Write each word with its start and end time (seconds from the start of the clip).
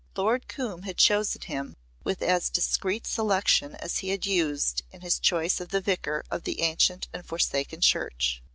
Lord 0.15 0.47
Coombe 0.47 0.81
had 0.81 0.97
chosen 0.97 1.41
him 1.41 1.75
with 2.03 2.23
as 2.23 2.49
discreet 2.49 3.05
selection 3.05 3.75
as 3.75 3.99
he 3.99 4.09
had 4.09 4.25
used 4.25 4.81
in 4.89 5.01
his 5.01 5.19
choice 5.19 5.61
of 5.61 5.69
the 5.69 5.79
vicar 5.79 6.25
of 6.31 6.41
the 6.43 6.61
ancient 6.61 7.07
and 7.13 7.23
forsaken 7.23 7.81
church. 7.81 8.41